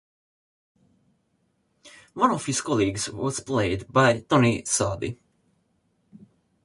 One 2.15 2.31
of 2.31 2.43
his 2.47 2.61
colleagues 2.61 3.07
was 3.11 3.39
played 3.41 3.87
by 3.93 4.21
Tony 4.21 4.65
Selby. 4.65 5.19